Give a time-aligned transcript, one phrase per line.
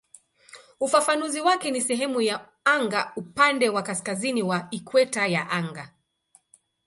[0.79, 5.89] Ufafanuzi wake ni "sehemu ya anga upande wa kaskazini wa ikweta ya anga".